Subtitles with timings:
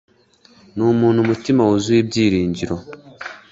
[0.75, 2.75] Numuntu umutima wuzuye ibyiringiro.